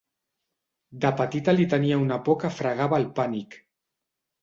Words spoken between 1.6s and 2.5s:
tenia una por